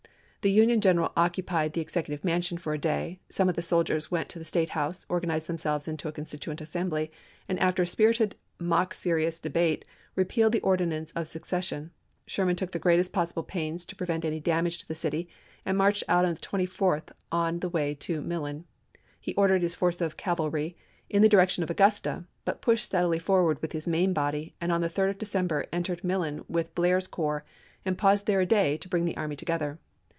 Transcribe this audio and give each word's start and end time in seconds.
The 0.43 0.51
Union 0.51 0.81
general 0.81 1.13
occupied 1.15 1.73
the 1.73 1.85
Execu 1.85 2.07
THE 2.07 2.17
MABCH 2.17 2.17
TO 2.17 2.17
THE 2.17 2.17
SEA 2.17 2.17
487 2.17 2.17
tive 2.17 2.33
Mansion 2.33 2.57
for 2.57 2.73
a 2.73 2.81
day; 2.81 3.19
some 3.29 3.47
of 3.47 3.55
the 3.55 3.61
soldiers 3.61 4.05
chap.xx. 4.05 4.11
went 4.11 4.29
to 4.29 4.39
the 4.39 4.43
State 4.45 4.69
House, 4.69 5.05
organized 5.07 5.45
themselves 5.47 5.87
into 5.87 6.07
a 6.07 6.11
constituent 6.11 6.61
assembly, 6.61 7.11
and 7.47 7.59
after 7.59 7.83
a 7.83 7.85
spirited 7.85 8.35
mock 8.59 8.95
serious 8.95 9.39
debate, 9.39 9.85
repealed 10.15 10.53
the 10.53 10.59
ordinance 10.61 11.11
of 11.11 11.27
secession. 11.27 11.91
Sherman 12.25 12.55
took 12.55 12.71
the 12.71 12.79
greatest 12.79 13.13
possible 13.13 13.43
pains 13.43 13.85
to 13.85 13.95
pre 13.95 14.07
vent 14.07 14.25
any 14.25 14.39
damage 14.39 14.79
to 14.79 14.87
the 14.87 14.95
city 14.95 15.29
and 15.63 15.77
marched 15.77 16.05
out 16.07 16.25
on 16.25 16.33
the 16.33 16.39
24th 16.41 17.09
on 17.31 17.59
the 17.59 17.69
way 17.69 17.93
to 17.93 18.19
Millen. 18.19 18.65
He 19.19 19.35
ordered 19.35 19.61
his 19.61 19.73
nov.,1864. 19.75 19.77
force 19.77 20.01
of 20.01 20.17
cavalry 20.17 20.75
in 21.07 21.21
the 21.21 21.29
direction 21.29 21.61
of 21.63 21.69
Augusta, 21.69 22.25
but 22.45 22.63
pushed 22.63 22.85
steadily 22.85 23.19
forward 23.19 23.61
with 23.61 23.73
his 23.73 23.87
main 23.87 24.11
body, 24.11 24.55
and 24.59 24.71
on 24.71 24.81
the 24.81 24.89
3d 24.89 25.11
of 25.11 25.17
December 25.19 25.67
entered 25.71 26.03
Millen 26.03 26.43
with 26.47 26.73
Blair's 26.73 27.05
corps 27.05 27.45
and 27.85 27.95
paused 27.95 28.25
there 28.25 28.41
a 28.41 28.45
day 28.47 28.75
to 28.77 28.89
bring 28.89 29.05
the 29.05 29.15
army 29.17 29.35
together. 29.35 29.77